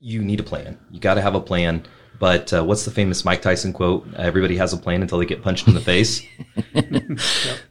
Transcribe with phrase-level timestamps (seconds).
[0.00, 0.78] you need a plan.
[0.90, 1.84] You got to have a plan.
[2.18, 4.06] But uh, what's the famous Mike Tyson quote?
[4.14, 6.22] Everybody has a plan until they get punched in the face.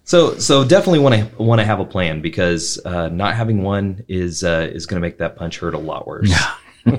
[0.04, 4.04] So, so definitely want to want to have a plan because uh, not having one
[4.08, 6.34] is uh, is going to make that punch hurt a lot worse.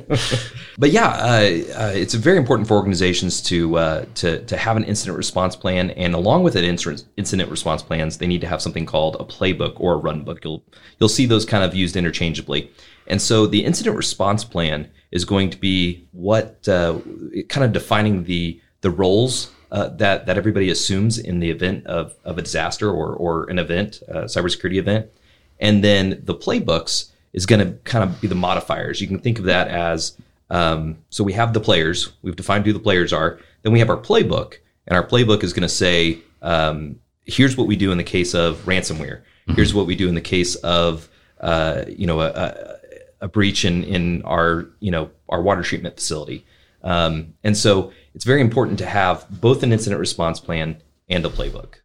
[0.81, 4.85] But yeah, uh, uh, it's very important for organizations to uh, to to have an
[4.85, 8.63] incident response plan, and along with it, incident incident response plans, they need to have
[8.63, 10.43] something called a playbook or a run book.
[10.43, 10.65] You'll
[10.99, 12.71] you'll see those kind of used interchangeably.
[13.11, 17.01] And so the incident response plan is going to be what uh,
[17.49, 22.15] kind of defining the the roles uh, that that everybody assumes in the event of,
[22.25, 25.11] of a disaster or or an event, a cybersecurity event,
[25.59, 29.01] and then the playbooks is going to kind of be the modifiers.
[29.01, 30.17] You can think of that as
[30.49, 33.91] um, so we have the players, we've defined who the players are, then we have
[33.91, 34.55] our playbook,
[34.87, 38.35] and our playbook is going to say um, here's what we do in the case
[38.35, 39.23] of ransomware.
[39.57, 41.09] Here's what we do in the case of
[41.41, 42.80] uh, you know a, a,
[43.21, 46.45] a, breach in in our you know our water treatment facility.
[46.83, 51.29] Um, and so it's very important to have both an incident response plan and a
[51.29, 51.77] playbook.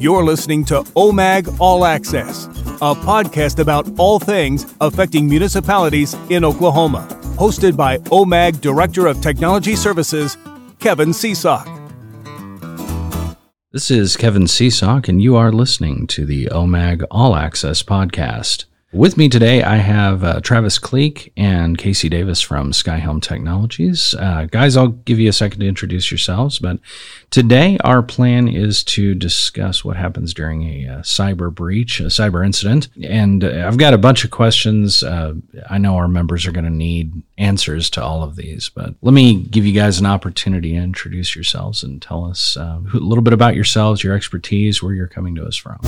[0.00, 7.08] You're listening to OMAG All Access, a podcast about all things affecting municipalities in Oklahoma,
[7.38, 10.36] hosted by OMAG Director of Technology Services,
[10.78, 11.73] Kevin Seesock.
[13.74, 18.66] This is Kevin Seesock, and you are listening to the OMAG All Access podcast.
[18.94, 24.14] With me today, I have uh, Travis Cleek and Casey Davis from Skyhelm Technologies.
[24.14, 26.78] Uh, guys, I'll give you a second to introduce yourselves, but
[27.30, 32.46] today our plan is to discuss what happens during a, uh, cyber breach, a cyber
[32.46, 32.86] incident.
[33.02, 35.02] And uh, I've got a bunch of questions.
[35.02, 35.34] Uh,
[35.68, 39.12] I know our members are going to need answers to all of these, but let
[39.12, 43.32] me give you guys an opportunity to introduce yourselves and tell us a little bit
[43.32, 45.80] about yourselves, your expertise, where you're coming to us from.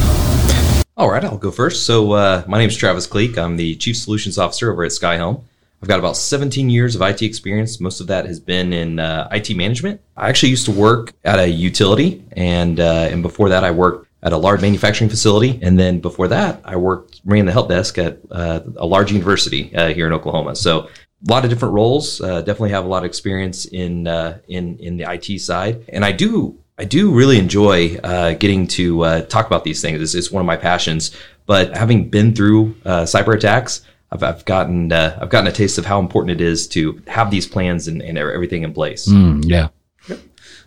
[0.99, 1.85] All right, I'll go first.
[1.85, 3.37] So, uh, my name is Travis Cleek.
[3.37, 5.43] I'm the Chief Solutions Officer over at Skyhelm.
[5.83, 7.79] I've got about 17 years of IT experience.
[7.81, 10.01] Most of that has been in uh, IT management.
[10.17, 14.09] I actually used to work at a utility, and uh, and before that, I worked
[14.23, 17.99] at a large manufacturing facility, and then before that, I worked ran the help desk
[17.99, 20.57] at uh, a large university uh, here in Oklahoma.
[20.57, 20.89] So,
[21.29, 22.23] a lot of different roles.
[22.23, 24.07] Uh, definitely have a lot of experience in
[24.49, 29.03] in in the IT side, and I do I do really enjoy uh, getting to
[29.03, 30.01] uh, talk about these things.
[30.01, 31.17] It's, it's, one of my passions.
[31.47, 35.79] But having been through uh, cyber attacks, I've, I've gotten uh, I've gotten a taste
[35.79, 39.09] of how important it is to have these plans and, and everything in place.
[39.09, 39.69] Mm, yeah.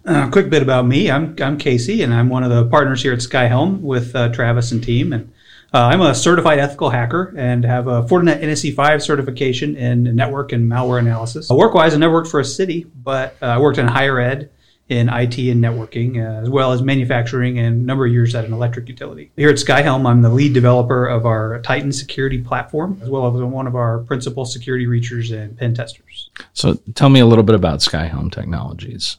[0.06, 1.12] A uh, quick bit about me.
[1.12, 4.72] I'm I'm Casey, and I'm one of the partners here at Skyhelm with uh, Travis
[4.72, 5.14] and team.
[5.14, 5.32] And
[5.74, 11.00] I'm a certified ethical hacker and have a Fortinet NSE5 certification in network and malware
[11.00, 11.50] analysis.
[11.50, 14.50] Work-wise, I never worked for a city, but I worked in higher ed
[14.90, 18.44] in IT and networking, uh, as well as manufacturing and a number of years at
[18.44, 19.32] an electric utility.
[19.38, 23.42] Here at Skyhelm, I'm the lead developer of our Titan security platform, as well as
[23.42, 26.32] one of our principal security reachers and pen testers.
[26.54, 29.18] So tell me a little bit about Skyhelm Technologies.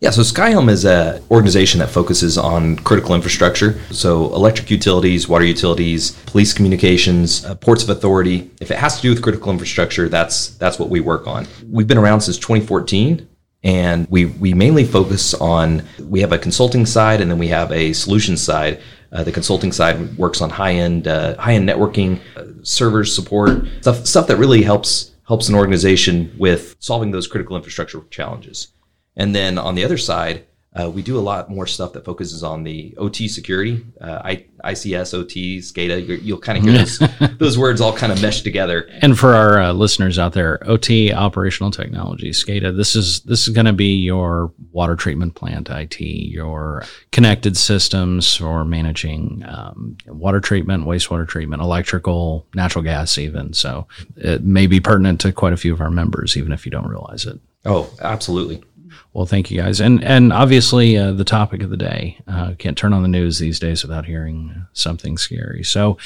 [0.00, 3.80] Yeah, so Skyhelm is an organization that focuses on critical infrastructure.
[3.90, 8.50] So, electric utilities, water utilities, police communications, uh, ports of authority.
[8.60, 11.46] If it has to do with critical infrastructure, that's that's what we work on.
[11.70, 13.26] We've been around since 2014
[13.64, 17.72] and we we mainly focus on we have a consulting side and then we have
[17.72, 18.80] a solution side.
[19.10, 23.66] Uh, the consulting side works on high end uh, high end networking, uh, servers support
[23.80, 28.68] stuff stuff that really helps helps an organization with solving those critical infrastructure challenges.
[29.16, 30.44] And then on the other side,
[30.74, 34.44] uh, we do a lot more stuff that focuses on the OT security, uh, I,
[34.64, 36.22] ICS, OT, SCADA.
[36.22, 36.98] you will kind of hear those,
[37.38, 38.88] those words all kind of mesh together.
[39.00, 42.76] And for our uh, listeners out there, OT, operational technology, SCADA.
[42.76, 48.34] This is this is going to be your water treatment plant IT, your connected systems
[48.34, 53.52] for managing um, water treatment, wastewater treatment, electrical, natural gas, even.
[53.52, 53.86] So
[54.16, 56.88] it may be pertinent to quite a few of our members, even if you don't
[56.88, 57.38] realize it.
[57.64, 58.62] Oh, absolutely.
[59.12, 62.18] Well, thank you guys, and and obviously uh, the topic of the day.
[62.26, 65.62] Uh, can't turn on the news these days without hearing something scary.
[65.62, 65.98] So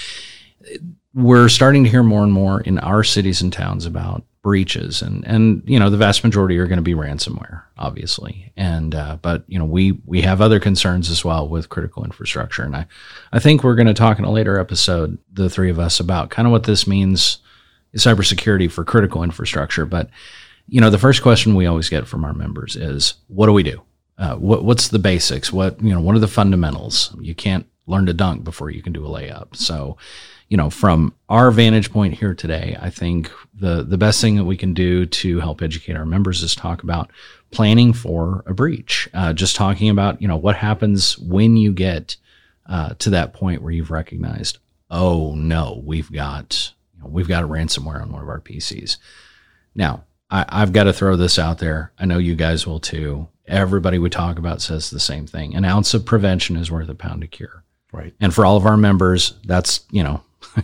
[1.14, 5.26] we're starting to hear more and more in our cities and towns about breaches, and
[5.26, 9.44] and you know the vast majority are going to be ransomware, obviously, and uh, but
[9.48, 12.86] you know we we have other concerns as well with critical infrastructure, and I
[13.32, 16.30] I think we're going to talk in a later episode, the three of us, about
[16.30, 17.38] kind of what this means
[17.96, 20.10] cybersecurity for critical infrastructure, but
[20.68, 23.62] you know, the first question we always get from our members is, what do we
[23.62, 23.82] do?
[24.18, 25.52] Uh, what, what's the basics?
[25.52, 27.14] What, you know, what are the fundamentals?
[27.20, 29.56] You can't learn to dunk before you can do a layup.
[29.56, 29.96] So,
[30.48, 34.44] you know, from our vantage point here today, I think the, the best thing that
[34.44, 37.10] we can do to help educate our members is talk about
[37.50, 39.08] planning for a breach.
[39.14, 42.16] Uh, just talking about, you know, what happens when you get
[42.66, 44.58] uh, to that point where you've recognized,
[44.90, 48.96] oh no, we've got you know, we've got a ransomware on one of our PCs.
[49.74, 51.92] Now, I, I've got to throw this out there.
[51.98, 53.28] I know you guys will too.
[53.46, 55.54] Everybody we talk about says the same thing.
[55.54, 57.64] An ounce of prevention is worth a pound of cure.
[57.92, 58.14] Right.
[58.20, 60.22] And for all of our members, that's, you know,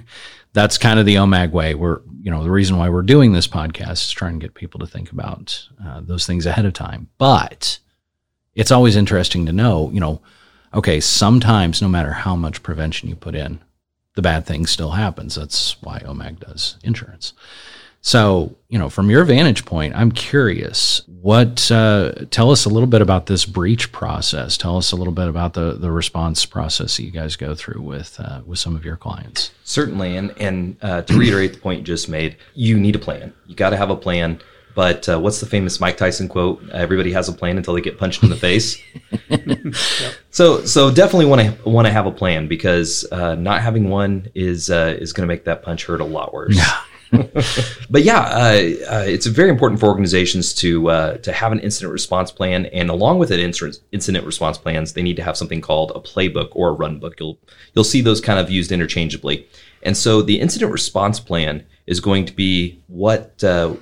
[0.53, 1.75] that's kind of the OMAG way.
[1.75, 4.81] We're, you know, the reason why we're doing this podcast is trying to get people
[4.81, 7.09] to think about uh, those things ahead of time.
[7.17, 7.79] But
[8.55, 10.21] it's always interesting to know, you know,
[10.75, 13.61] okay, sometimes no matter how much prevention you put in,
[14.15, 15.35] the bad thing still happens.
[15.35, 17.33] That's why OMAG does insurance.
[18.07, 21.01] So, you know, from your vantage point, I'm curious.
[21.07, 24.59] What uh, tell us a little bit about this breach process?
[24.59, 27.81] Tell us a little bit about the the response process that you guys go through
[27.81, 29.53] with uh, with some of your clients.
[29.65, 33.33] Certainly, and and uh, to reiterate the point you just made, you need a plan.
[33.47, 34.39] You got to have a plan.
[34.75, 36.69] But uh, what's the famous Mike Tyson quote?
[36.71, 38.77] Everybody has a plan until they get punched in the face.
[39.31, 39.61] yep.
[40.31, 44.31] So, so definitely want to want to have a plan because uh, not having one
[44.35, 46.59] is uh, is going to make that punch hurt a lot worse.
[47.91, 48.53] But yeah, uh,
[48.91, 52.91] uh, it's very important for organizations to uh, to have an incident response plan, and
[52.91, 56.71] along with it, incident response plans, they need to have something called a playbook or
[56.71, 57.21] a run book.
[57.21, 57.39] You'll
[57.75, 59.47] you'll see those kind of used interchangeably.
[59.83, 63.75] And so the incident response plan is going to be what uh,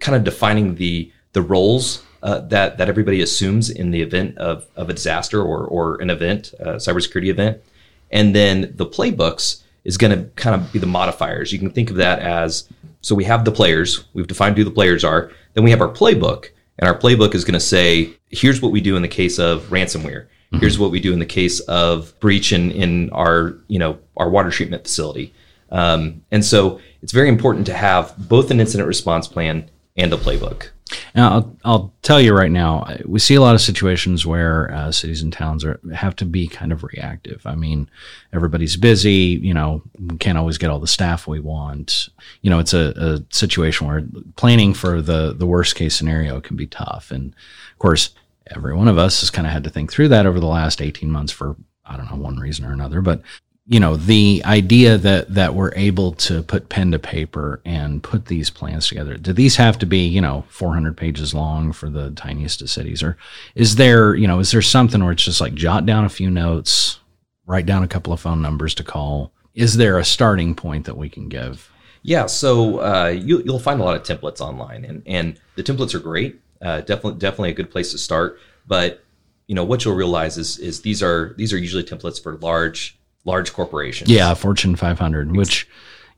[0.00, 4.66] kind of defining the the roles uh, that that everybody assumes in the event of,
[4.76, 7.62] of a disaster or or an event, a cybersecurity event,
[8.10, 11.52] and then the playbooks is going to kind of be the modifiers.
[11.52, 12.68] You can think of that as
[13.00, 15.88] so we have the players, we've defined who the players are, then we have our
[15.88, 16.48] playbook,
[16.78, 19.64] and our playbook is going to say, here's what we do in the case of
[19.64, 20.26] ransomware.
[20.26, 20.58] Mm-hmm.
[20.58, 24.28] Here's what we do in the case of breach in, in our, you know, our
[24.28, 25.32] water treatment facility.
[25.70, 30.16] Um, and so it's very important to have both an incident response plan and a
[30.16, 30.70] playbook.
[31.14, 34.92] Now, I'll, I'll tell you right now, we see a lot of situations where uh,
[34.92, 37.46] cities and towns are have to be kind of reactive.
[37.46, 37.88] I mean,
[38.32, 39.38] everybody's busy.
[39.42, 39.82] You know,
[40.18, 42.08] can't always get all the staff we want.
[42.42, 44.04] You know, it's a, a situation where
[44.36, 47.10] planning for the the worst case scenario can be tough.
[47.10, 47.34] And
[47.72, 48.10] of course,
[48.54, 50.80] every one of us has kind of had to think through that over the last
[50.80, 53.00] eighteen months for I don't know one reason or another.
[53.00, 53.22] But
[53.70, 58.26] you know the idea that that we're able to put pen to paper and put
[58.26, 59.16] these plans together.
[59.16, 63.00] Do these have to be you know 400 pages long for the tiniest of cities?
[63.00, 63.16] Or
[63.54, 66.28] is there you know is there something where it's just like jot down a few
[66.28, 66.98] notes
[67.46, 69.32] write down a couple of phone numbers to call?
[69.54, 71.70] Is there a starting point that we can give?
[72.02, 75.94] Yeah so uh, you, will find a lot of templates online and and the templates
[75.94, 76.40] are great.
[76.60, 78.40] Uh, definitely definitely a good place to start.
[78.66, 79.04] But
[79.46, 82.96] you know what you'll realize is is these are these are usually templates for large
[83.24, 84.10] large corporations.
[84.10, 85.68] Yeah, Fortune 500, which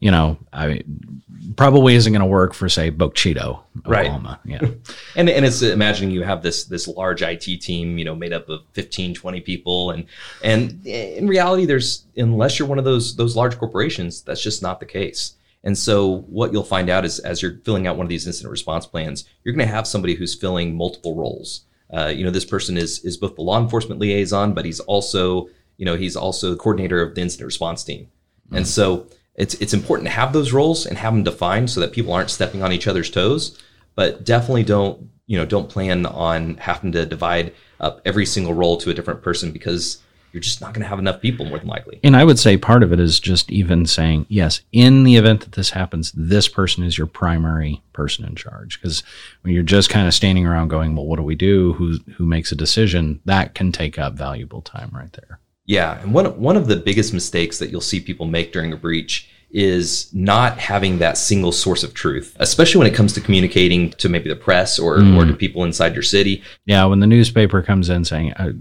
[0.02, 1.22] you know, I mean,
[1.56, 4.40] probably isn't going to work for say Boca Chica, Oklahoma.
[4.44, 4.60] Right.
[4.60, 4.68] Yeah.
[5.16, 8.48] and and it's imagining you have this this large IT team, you know, made up
[8.48, 10.06] of 15, 20 people and
[10.42, 14.80] and in reality there's unless you're one of those those large corporations, that's just not
[14.80, 15.34] the case.
[15.62, 18.50] And so what you'll find out is as you're filling out one of these incident
[18.50, 21.62] response plans, you're going to have somebody who's filling multiple roles.
[21.92, 25.48] Uh, you know, this person is is both the law enforcement liaison, but he's also
[25.76, 28.08] you know, he's also the coordinator of the incident response team.
[28.46, 28.56] Mm-hmm.
[28.56, 31.92] And so it's it's important to have those roles and have them defined so that
[31.92, 33.58] people aren't stepping on each other's toes.
[33.94, 38.76] But definitely don't you know don't plan on having to divide up every single role
[38.78, 40.02] to a different person because
[40.32, 42.00] you're just not going to have enough people more than likely.
[42.02, 45.42] And I would say part of it is just even saying, yes, in the event
[45.42, 48.80] that this happens, this person is your primary person in charge.
[48.80, 49.02] Because
[49.42, 51.74] when you're just kind of standing around going, well, what do we do?
[51.74, 53.20] Who who makes a decision?
[53.26, 55.38] That can take up valuable time right there.
[55.64, 58.76] Yeah, and one one of the biggest mistakes that you'll see people make during a
[58.76, 63.90] breach is not having that single source of truth, especially when it comes to communicating
[63.90, 65.16] to maybe the press or mm.
[65.16, 66.42] or to people inside your city.
[66.64, 68.52] Yeah, when the newspaper comes in saying, uh,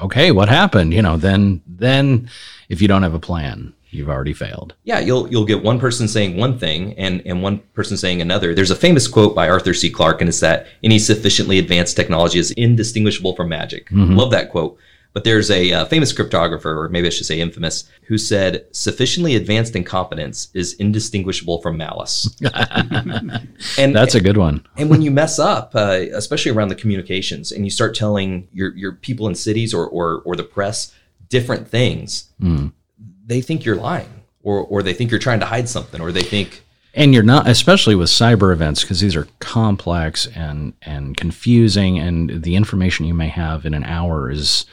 [0.00, 2.30] "Okay, what happened?" You know, then then
[2.68, 4.74] if you don't have a plan, you've already failed.
[4.84, 8.54] Yeah, you'll you'll get one person saying one thing and and one person saying another.
[8.54, 9.90] There's a famous quote by Arthur C.
[9.90, 13.90] Clarke, and it's that any sufficiently advanced technology is indistinguishable from magic.
[13.90, 14.16] Mm-hmm.
[14.16, 14.78] Love that quote.
[15.14, 19.34] But there's a uh, famous cryptographer, or maybe I should say infamous, who said, sufficiently
[19.36, 22.36] advanced incompetence is indistinguishable from malice.
[23.78, 24.64] and that's a good one.
[24.76, 28.76] and when you mess up, uh, especially around the communications, and you start telling your,
[28.76, 30.94] your people in cities or, or, or the press
[31.28, 32.70] different things, mm.
[33.26, 36.22] they think you're lying, or, or they think you're trying to hide something, or they
[36.22, 36.62] think
[36.94, 42.42] and you're not especially with cyber events because these are complex and and confusing and
[42.42, 44.64] the information you may have in an hour is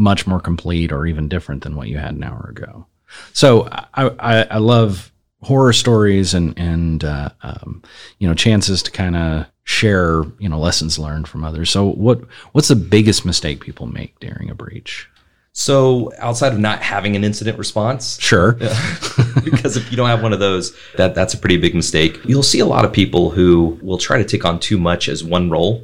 [0.00, 2.86] much more complete or even different than what you had an hour ago.
[3.34, 7.82] So I, I, I love horror stories and and uh, um,
[8.18, 11.68] you know chances to kind of share you know lessons learned from others.
[11.68, 15.06] So what what's the biggest mistake people make during a breach?
[15.52, 18.52] So outside of not having an incident response, Sure.
[19.44, 22.18] because if you don't have one of those, that that's a pretty big mistake.
[22.24, 25.24] You'll see a lot of people who will try to take on too much as
[25.24, 25.82] one role,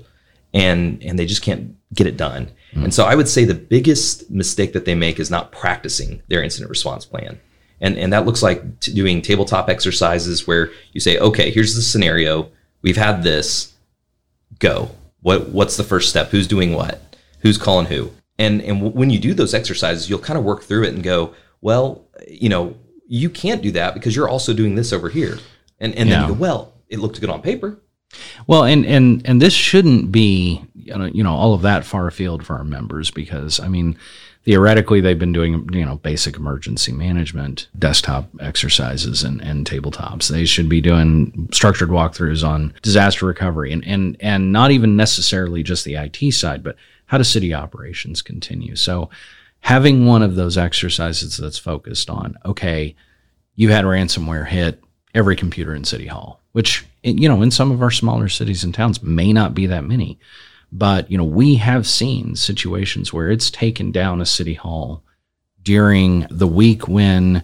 [0.56, 2.48] and and they just can't get it done.
[2.72, 2.84] Hmm.
[2.84, 6.42] And so I would say the biggest mistake that they make is not practicing their
[6.42, 7.38] incident response plan.
[7.80, 11.82] And and that looks like t- doing tabletop exercises where you say, okay, here's the
[11.82, 12.48] scenario.
[12.82, 13.75] We've had this.
[14.58, 14.90] Go.
[15.20, 16.30] What what's the first step?
[16.30, 17.16] Who's doing what?
[17.40, 18.10] Who's calling who?
[18.38, 21.02] And and w- when you do those exercises, you'll kind of work through it and
[21.02, 22.75] go, well, you know,
[23.06, 25.38] you can't do that because you're also doing this over here.
[25.78, 27.78] And and then you go, well, it looked good on paper.
[28.46, 32.56] Well, and and and this shouldn't be you know, all of that far afield for
[32.56, 33.98] our members because I mean
[34.44, 40.28] theoretically they've been doing you know basic emergency management desktop exercises and, and tabletops.
[40.28, 45.62] They should be doing structured walkthroughs on disaster recovery and and and not even necessarily
[45.62, 48.75] just the IT side but how do city operations continue?
[48.75, 49.10] So
[49.60, 52.94] having one of those exercises that's focused on okay
[53.56, 54.82] you had ransomware hit
[55.14, 58.75] every computer in city hall which you know in some of our smaller cities and
[58.75, 60.18] towns may not be that many
[60.72, 65.02] but you know we have seen situations where it's taken down a city hall
[65.62, 67.42] during the week when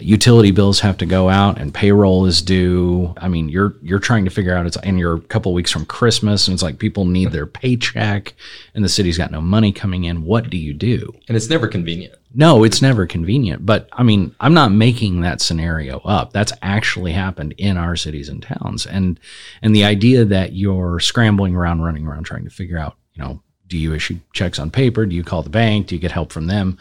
[0.00, 4.24] utility bills have to go out and payroll is due i mean you're you're trying
[4.24, 7.04] to figure out it's and you're a couple weeks from christmas and it's like people
[7.04, 8.34] need their paycheck
[8.74, 11.66] and the city's got no money coming in what do you do And it's never
[11.68, 12.14] convenient.
[12.34, 13.64] no, it's never convenient.
[13.64, 16.32] But I mean, I'm not making that scenario up.
[16.32, 18.86] That's actually happened in our cities and towns.
[18.86, 19.18] And
[19.62, 23.42] and the idea that you're scrambling around, running around, trying to figure out, you know,
[23.66, 25.06] do you issue checks on paper?
[25.06, 25.86] Do you call the bank?
[25.88, 26.78] Do you get help from them?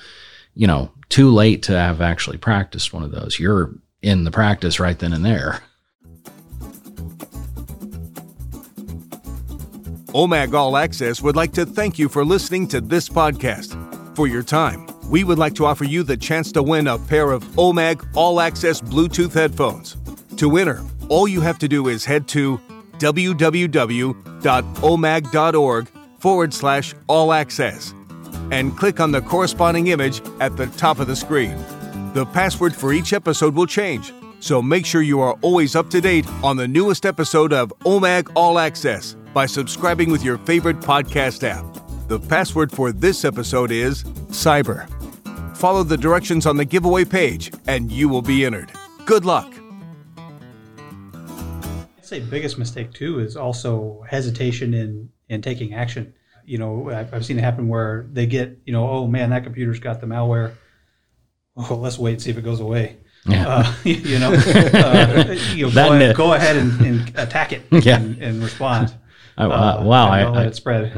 [0.58, 3.40] You know, too late to have actually practiced one of those.
[3.40, 5.62] You're in the practice right then and there.
[10.08, 13.76] OMAG All Access would like to thank you for listening to this podcast.
[14.16, 17.32] For your time, we would like to offer you the chance to win a pair
[17.32, 19.96] of OMAG All Access Bluetooth headphones.
[20.38, 22.60] To enter, all you have to do is head to
[22.98, 24.18] www.omag.org
[26.20, 27.94] forward slash all access
[28.52, 31.58] and click on the corresponding image at the top of the screen.
[32.14, 36.02] The password for each episode will change, so make sure you are always up to
[36.02, 41.44] date on the newest episode of OMAG All Access by subscribing with your favorite podcast
[41.44, 41.66] app.
[42.08, 44.88] The password for this episode is Cyber.
[45.58, 48.72] Follow the directions on the giveaway page and you will be entered.
[49.06, 49.54] Good luck.
[51.98, 56.14] I'd say biggest mistake too is also hesitation in in taking action.
[56.48, 59.44] You know, I've, I've seen it happen where they get, you know, oh man, that
[59.44, 60.54] computer's got the malware.
[61.56, 62.98] Well, let's wait and see if it goes away.
[63.28, 63.48] Yeah.
[63.48, 67.98] Uh, you know, uh, you know go, ahead, go ahead and, and attack it Yeah.
[67.98, 68.96] and, and respond.
[69.38, 70.06] I, Uh, uh, wow.
[70.06, 70.94] and I, don't let I, it spread.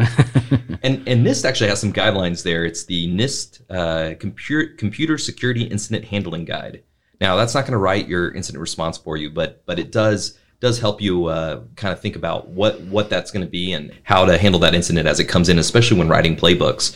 [0.82, 2.64] And and NIST actually has some guidelines there.
[2.64, 6.84] It's the NIST uh, computer computer security incident handling guide.
[7.20, 10.38] Now that's not going to write your incident response for you, but but it does
[10.60, 13.92] does help you uh, kind of think about what what that's going to be and
[14.04, 16.96] how to handle that incident as it comes in, especially when writing playbooks.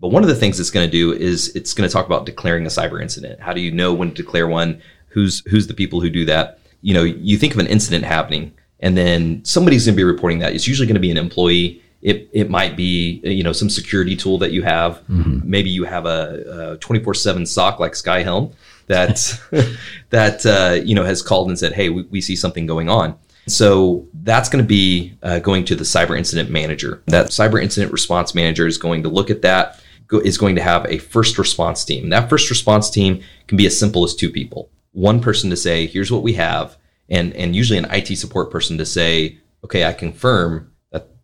[0.00, 2.26] But one of the things it's going to do is it's going to talk about
[2.26, 3.40] declaring a cyber incident.
[3.40, 4.80] How do you know when to declare one?
[5.08, 6.58] Who's who's the people who do that?
[6.80, 10.38] You know, you think of an incident happening, and then somebody's going to be reporting
[10.38, 10.54] that.
[10.54, 11.81] It's usually going to be an employee.
[12.02, 15.02] It, it might be you know some security tool that you have.
[15.44, 18.52] Maybe you have a twenty four seven SOC like Skyhelm
[18.88, 19.38] that
[20.10, 23.16] that uh, you know has called and said, "Hey, we, we see something going on."
[23.48, 27.02] So that's going to be uh, going to the cyber incident manager.
[27.06, 29.80] That cyber incident response manager is going to look at that.
[30.06, 32.10] Go, is going to have a first response team.
[32.10, 34.70] That first response team can be as simple as two people.
[34.92, 36.76] One person to say, "Here's what we have,"
[37.08, 40.71] and and usually an IT support person to say, "Okay, I confirm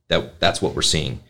[0.09, 1.21] that that that's what we're seeing."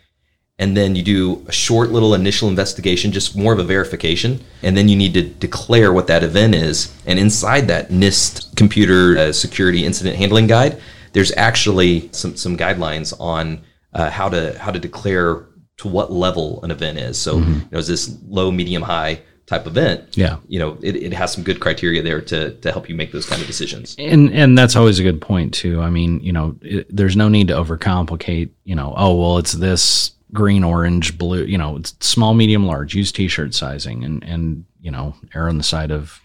[0.59, 4.77] and then you do a short little initial investigation, just more of a verification, and
[4.77, 6.93] then you need to declare what that event is.
[7.07, 10.81] And inside that NIST computer uh, security incident handling guide,
[11.13, 13.63] there's actually some some guidelines on
[13.95, 15.47] uh, how to how to declare
[15.79, 17.19] to what level an event is.
[17.19, 20.17] So, you know, is this low, medium, high type event?
[20.17, 20.37] Yeah.
[20.47, 23.27] You know, it, it has some good criteria there to to help you make those
[23.27, 23.97] kind of decisions.
[23.99, 25.81] and and that's always a good point too.
[25.81, 28.51] I mean, you know, it, there's no need to overcomplicate.
[28.65, 31.45] You know, oh well, it's this green, orange, blue.
[31.45, 32.95] You know, it's small, medium, large.
[32.95, 36.21] Use t-shirt sizing, and and you know, err on the side of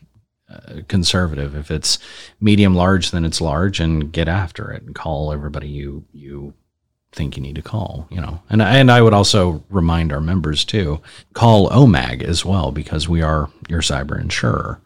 [0.50, 1.56] uh, conservative.
[1.56, 2.00] If it's
[2.42, 6.54] medium, large, then it's large, and get after it and call everybody you you
[7.14, 8.08] think you need to call.
[8.10, 11.02] You know, and and I would also remind our members too,
[11.34, 14.80] call OMAG as well because we are your cyber insurer.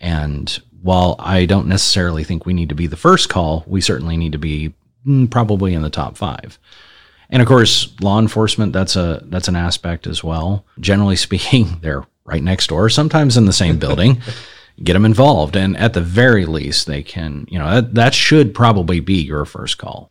[0.00, 4.16] And while I don't necessarily think we need to be the first call, we certainly
[4.16, 4.72] need to be
[5.06, 6.58] mm, probably in the top five.
[7.28, 10.64] And of course, law enforcement, that's a that's an aspect as well.
[10.78, 14.20] Generally speaking, they're right next door, sometimes in the same building.
[14.82, 17.46] Get them involved, and at the very least, they can.
[17.50, 20.10] You know, that, that should probably be your first call.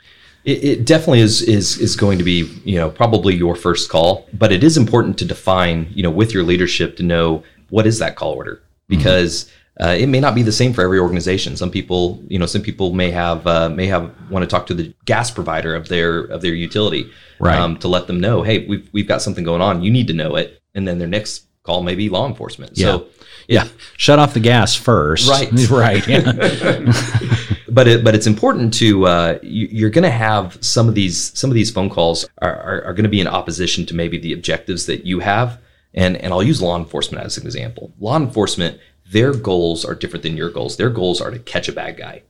[0.50, 4.27] It, it definitely is is is going to be you know probably your first call,
[4.34, 8.00] but it is important to define you know with your leadership to know what is
[8.00, 9.51] that call order because
[9.82, 11.56] uh, it may not be the same for every organization.
[11.56, 14.74] Some people you know some people may have uh, may have want to talk to
[14.74, 17.10] the gas provider of their of their utility
[17.41, 17.79] Right.
[17.82, 20.36] to let them know hey we've we've got something going on you need to know
[20.36, 23.08] it and then their next call may be law enforcement so
[23.48, 25.29] Yeah, shut off the gas first.
[25.29, 25.50] Right.
[25.84, 26.06] right.
[26.08, 26.34] Yeah.
[27.73, 31.38] but it, but it's important to uh, you, you're going to have some of these
[31.38, 34.17] some of these phone calls are, are, are going to be in opposition to maybe
[34.17, 35.59] the objectives that you have.
[35.93, 37.93] And and I'll use law enforcement as an example.
[37.99, 38.79] Law enforcement
[39.11, 40.77] their goals are different than your goals.
[40.77, 42.21] Their goals are to catch a bad guy.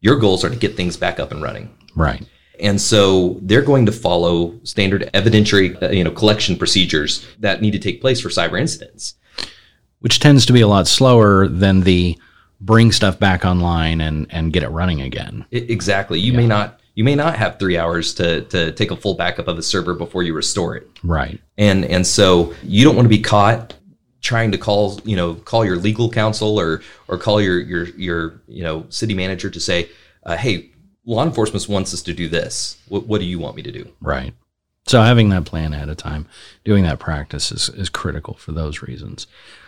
[0.00, 1.74] Your goals are to get things back up and running.
[1.96, 2.26] Right.
[2.60, 7.72] and so they're going to follow standard evidentiary uh, you know collection procedures that need
[7.72, 9.14] to take place for cyber incidents.
[10.00, 12.18] Which tends to be a lot slower than the
[12.64, 15.44] bring stuff back online and and get it running again.
[15.50, 19.14] Exactly you may not you may not have three hours to to take a full
[19.14, 21.40] backup of a server before you restore it Right.
[21.58, 23.74] and and so you don't want to be caught
[24.20, 28.40] trying to call you know call your legal counsel or or call your your your
[28.46, 29.88] you know city manager to say
[30.24, 30.70] uh, hey
[31.04, 33.90] law enforcement wants us to do this what, what do you want me to do
[34.00, 34.32] Right.
[34.86, 36.26] So having that plan ahead of time,
[36.64, 39.26] doing that practice is, is critical for those reasons.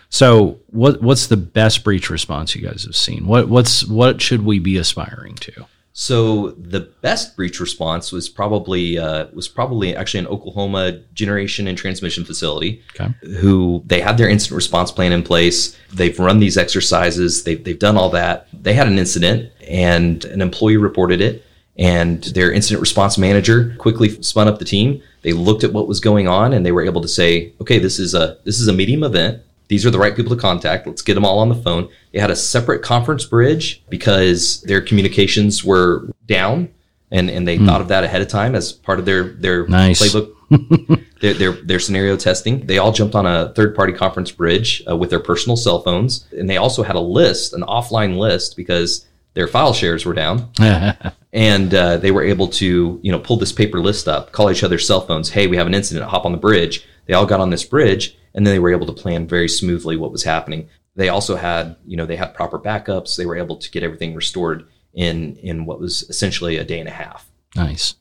[0.09, 3.25] So what what's the best breach response you guys have seen?
[3.25, 5.65] What what's what should we be aspiring to?
[5.97, 11.77] So the best breach response was probably uh, was probably actually an Oklahoma generation and
[11.77, 13.13] transmission facility, Okay.
[13.39, 15.75] who they had their incident response plan in place.
[15.93, 17.45] They've run these exercises.
[17.45, 18.47] They've they've done all that.
[18.51, 21.44] They had an incident, and an employee reported it.
[21.77, 25.01] And their incident response manager quickly spun up the team.
[25.23, 27.99] They looked at what was going on, and they were able to say, "Okay, this
[27.99, 29.41] is a this is a medium event.
[29.67, 30.87] These are the right people to contact.
[30.87, 34.79] Let's get them all on the phone." They had a separate conference bridge because their
[34.79, 36.69] communications were down,
[37.11, 40.01] and and they thought of that ahead of time as part of their their Nice.
[40.01, 40.31] playbook
[41.19, 42.65] their, their their scenario testing.
[42.67, 46.25] They all jumped on a third party conference bridge uh, with their personal cell phones,
[46.31, 50.49] and they also had a list, an offline list, because their file shares were down,
[51.33, 54.63] and uh, they were able to you know pull this paper list up, call each
[54.63, 55.29] other's cell phones.
[55.29, 56.09] Hey, we have an incident.
[56.09, 56.85] Hop on the bridge.
[57.05, 59.95] They all got on this bridge, and then they were able to plan very smoothly
[59.95, 60.69] what was happening.
[60.95, 63.15] They also had you know they had proper backups.
[63.15, 66.89] They were able to get everything restored in in what was essentially a day and
[66.89, 67.29] a half.
[67.55, 67.95] nice.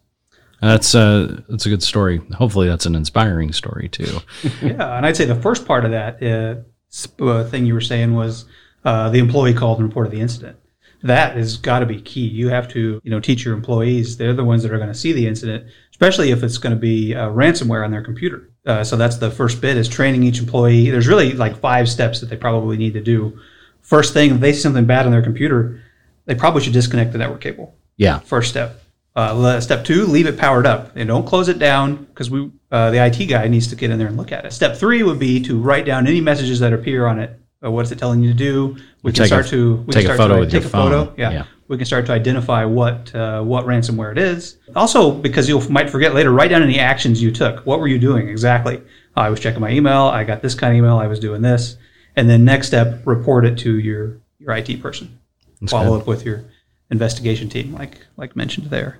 [0.60, 2.22] That's uh that's a good story.
[2.32, 4.20] Hopefully that's an inspiring story too.
[4.62, 8.14] Yeah, and I'd say the first part of that uh, uh, thing you were saying
[8.14, 8.46] was
[8.84, 10.56] uh, the employee called and reported the incident.
[11.04, 12.26] That has got to be key.
[12.26, 14.16] You have to, you know, teach your employees.
[14.16, 16.80] They're the ones that are going to see the incident, especially if it's going to
[16.80, 18.48] be uh, ransomware on their computer.
[18.66, 20.88] Uh, so that's the first bit is training each employee.
[20.88, 23.38] There's really like five steps that they probably need to do.
[23.82, 25.82] First thing, if they see something bad on their computer,
[26.24, 28.20] they probably should disconnect the network cable Yeah.
[28.20, 28.80] first step.
[29.14, 32.90] Uh, step two, leave it powered up and don't close it down because we uh,
[32.90, 34.52] the IT guy needs to get in there and look at it.
[34.52, 37.38] Step three would be to write down any messages that appear on it.
[37.64, 38.76] Uh, what's it telling you to do?
[39.02, 40.60] We can Take a- start to we take a can start photo to with take
[40.62, 41.04] your a photo.
[41.06, 41.14] phone.
[41.16, 41.30] Yeah.
[41.30, 41.44] Yeah.
[41.68, 44.58] we can start to identify what uh, what ransomware it is.
[44.76, 47.64] Also, because you might forget later, write down any actions you took.
[47.66, 48.82] What were you doing exactly?
[49.16, 50.02] "Oh, I was checking my email.
[50.02, 50.98] I got this kind of email.
[50.98, 51.76] I was doing this,
[52.16, 55.18] and then next step, report it to your your IT person.
[55.68, 56.44] Follow up with your
[56.90, 58.98] investigation team, like like mentioned there.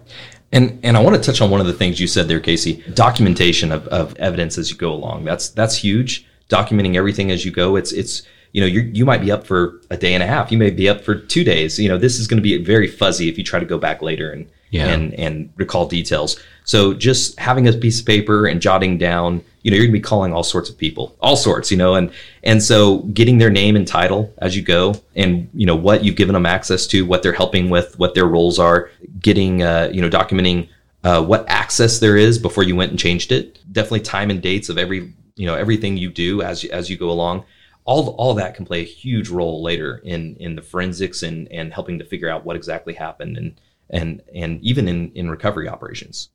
[0.53, 2.83] And and I want to touch on one of the things you said there, Casey.
[2.95, 5.25] Documentation of, of evidence as you go along.
[5.25, 6.27] That's that's huge.
[6.49, 7.77] Documenting everything as you go.
[7.77, 8.23] It's it's
[8.55, 10.51] you know you you might be up for a day and a half.
[10.51, 11.79] You may be up for two days.
[11.79, 14.01] You know this is going to be very fuzzy if you try to go back
[14.01, 14.89] later and Yeah.
[14.89, 16.39] and and recall details.
[16.65, 19.43] So just having a piece of paper and jotting down.
[19.63, 21.71] You know you're going to be calling all sorts of people, all sorts.
[21.73, 22.11] You know and
[22.43, 26.17] and so getting their name and title as you go, and you know what you've
[26.17, 28.91] given them access to, what they're helping with, what their roles are,
[29.21, 30.69] getting uh, you know documenting
[31.03, 33.59] uh, what access there is before you went and changed it.
[33.73, 37.11] Definitely time and dates of every you know everything you do as as you go
[37.11, 37.45] along.
[37.85, 41.73] All all that can play a huge role later in in the forensics and and
[41.73, 46.31] helping to figure out what exactly happened and and and even in in recovery operations.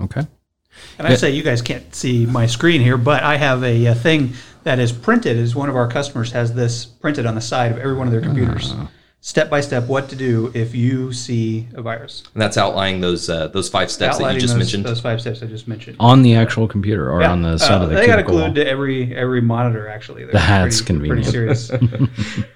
[0.00, 0.26] Okay.
[0.98, 3.94] And I say you guys can't see my screen here, but I have a, a
[3.94, 4.32] thing
[4.64, 5.36] that is printed.
[5.36, 8.12] As one of our customers has this printed on the side of every one of
[8.12, 8.24] their ah.
[8.24, 8.74] computers,
[9.24, 12.22] step by step, what to do if you see a virus.
[12.34, 14.84] And that's outlining those uh, those five steps that you just those, mentioned.
[14.84, 15.96] those five steps I just mentioned.
[15.98, 18.26] On the actual computer or Yeah, on the uh, side of the they got it
[18.26, 19.88] cubicle glued to every every monitor.
[19.88, 21.32] Actually, They're That's pretty, convenient.
[21.32, 21.70] Pretty serious.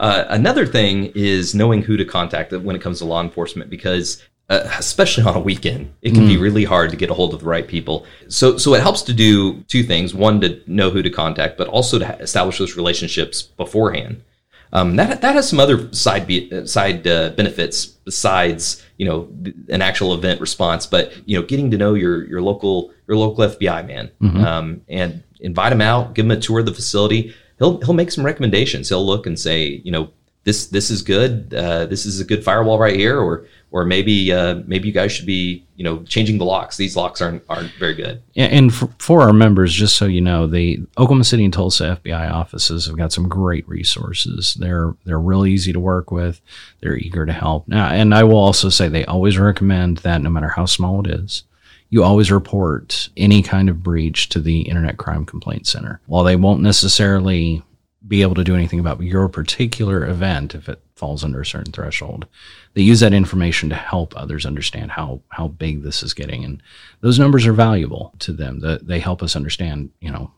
[0.00, 4.22] Uh, another thing is knowing who to contact when it comes to law enforcement because
[4.48, 5.92] uh, especially on a weekend.
[6.02, 8.06] It can be really hard to get a hold of the right people.
[8.28, 11.66] So, so it helps to do two things: one, to know who to contact, but
[11.66, 14.22] also to establish those relationships beforehand.
[14.72, 19.28] Um, that that has some other side be, side uh, benefits besides you know
[19.68, 23.44] an actual event response, but you know getting to know your your local your local
[23.44, 24.10] FBI man
[24.46, 27.34] um, and invite him out, give him a tour of the facility.
[27.58, 28.88] He'll he'll make some recommendations.
[28.88, 30.10] He'll look and say you know
[30.48, 31.52] this this is good.
[31.54, 35.12] Uh, this is a good firewall right here, or or maybe uh, maybe you guys
[35.12, 36.78] should be you know changing the locks.
[36.78, 38.22] These locks aren't aren't very good.
[38.34, 42.00] And- And for, for our members, just so you know, the Oklahoma City and Tulsa
[42.02, 44.54] FBI offices have got some great resources.
[44.58, 46.40] They're they're really easy to work with.
[46.80, 47.68] They're eager to help.
[47.68, 51.10] Now, and I will also say they always recommend that no matter how small it
[51.20, 51.42] is,
[51.90, 56.00] you always report any kind of breach to the Internet Crime Complaint Center.
[56.06, 57.62] While they won't necessarily
[58.08, 61.72] be able to do anything about your particular event if it falls under a certain
[61.72, 62.26] threshold.
[62.74, 66.62] They use that information to help others understand how how big this is getting, and
[67.00, 68.60] those numbers are valuable to them.
[68.60, 70.32] That they help us understand, you know,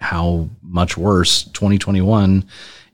[0.00, 2.44] how much worse 2021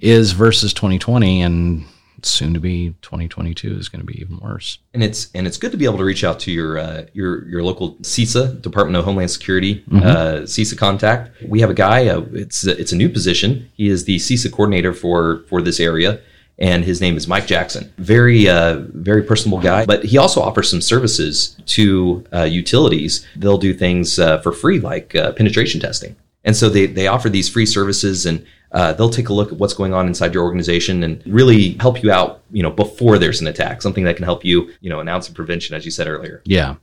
[0.00, 1.84] is versus 2020, and
[2.24, 4.78] soon to be 2022 is going to be even worse.
[4.94, 7.46] and it's and it's good to be able to reach out to your uh, your
[7.48, 11.30] your local CISA Department of Homeland Security uh, CISA contact.
[11.42, 12.08] We have a guy.
[12.08, 13.70] Uh, it's a, it's a new position.
[13.74, 16.20] He is the CISA coordinator for for this area,
[16.58, 17.92] and his name is Mike Jackson.
[17.98, 23.26] Very uh, very personable guy, but he also offers some services to uh, utilities.
[23.36, 26.16] They'll do things uh, for free, like uh, penetration testing.
[26.42, 29.58] And so they, they offer these free services and uh, they'll take a look at
[29.58, 33.40] what's going on inside your organization and really help you out, you know, before there's
[33.40, 36.06] an attack, something that can help you, you know, announce some prevention, as you said
[36.06, 36.40] earlier.
[36.44, 36.76] Yeah.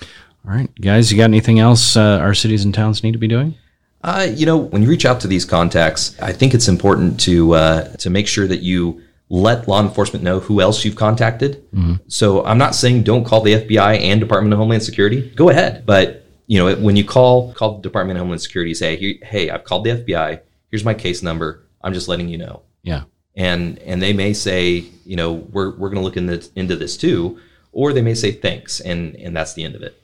[0.00, 3.28] All right, guys, you got anything else uh, our cities and towns need to be
[3.28, 3.54] doing?
[4.02, 7.54] Uh, you know, when you reach out to these contacts, I think it's important to
[7.54, 11.64] uh, to make sure that you let law enforcement know who else you've contacted.
[12.06, 15.30] So I'm not saying don't call the FBI and Department of Homeland Security.
[15.34, 18.96] Go ahead, but you know, when you call call the Department of Homeland Security, say,
[18.96, 20.40] "Hey, hey, I've called the FBI.
[20.70, 21.64] Here's my case number.
[21.82, 23.04] I'm just letting you know." Yeah.
[23.36, 26.76] and and they may say, you know, we're we're going to look in this, into
[26.76, 27.38] this too,
[27.72, 30.00] or they may say thanks, and and that's the end of it.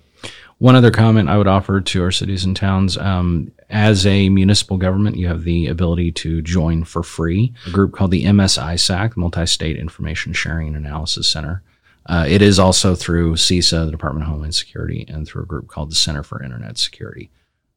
[0.58, 4.76] One other comment I would offer to our cities and towns um, as a municipal
[4.76, 9.46] government, you have the ability to join for free a group called the MSISAC, Multi
[9.46, 11.62] State Information Sharing and Analysis Center.
[12.06, 15.66] Uh, it is also through CISA, the Department of Homeland Security, and through a group
[15.68, 17.30] called the Center for Internet Security.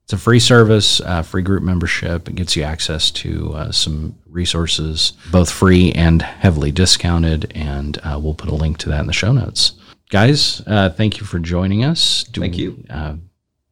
[0.08, 2.30] It's a free service, uh, free group membership.
[2.30, 7.52] It gets you access to uh, some resources, both free and heavily discounted.
[7.54, 9.74] And uh, we'll put a link to that in the show notes.
[10.10, 12.24] Guys, uh, thank you for joining us.
[12.24, 12.86] Do, Thank you.
[12.89, 13.15] Uh,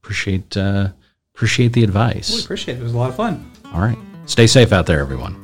[0.04, 0.90] appreciate uh,
[1.34, 2.44] appreciate the We advice.
[2.44, 2.82] appreciate it.
[2.82, 3.50] It was a lot of fun.
[3.72, 5.42] All right, stay safe out there, everyone.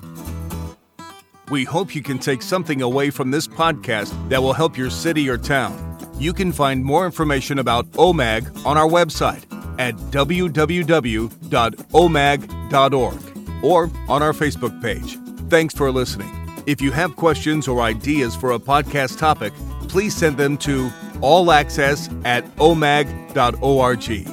[1.49, 5.29] We hope you can take something away from this podcast that will help your city
[5.29, 5.97] or town.
[6.19, 9.45] You can find more information about OMAG on our website
[9.81, 10.83] at www.omag.org
[13.63, 15.17] or on our Facebook page.
[15.49, 16.29] Thanks for listening.
[16.67, 19.51] If you have questions or ideas for a podcast topic,
[19.87, 20.89] please send them to
[21.21, 24.27] allaccess at omag.org.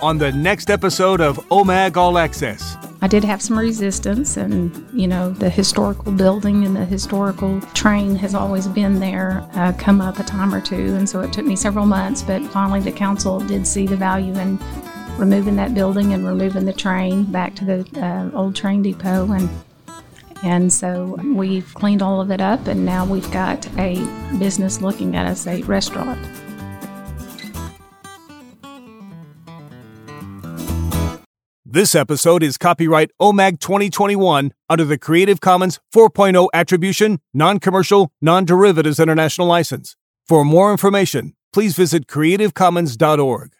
[0.00, 2.76] On the next episode of OMAG All Access.
[3.02, 8.14] I did have some resistance, and you know, the historical building and the historical train
[8.14, 11.44] has always been there, uh, come up a time or two, and so it took
[11.44, 14.56] me several months, but finally the council did see the value in
[15.18, 19.50] removing that building and removing the train back to the uh, old train depot, and
[20.44, 23.96] and so we've cleaned all of it up, and now we've got a
[24.38, 26.24] business looking at us, a restaurant.
[31.72, 38.44] This episode is copyright OMAG 2021 under the Creative Commons 4.0 Attribution, Non Commercial, Non
[38.44, 39.96] Derivatives International License.
[40.28, 43.54] For more information, please visit creativecommons.org.